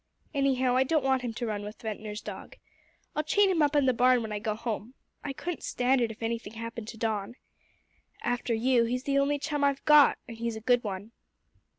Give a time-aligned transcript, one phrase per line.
[0.33, 2.55] Anyhow, I don't want him to run with Ventnor's dog.
[3.15, 4.95] I'll chain him up in the barn when I go home.
[5.23, 7.35] I couldn't stand it if anything happened to Don.
[8.23, 11.11] After you, he's the only chum I've got and he's a good one."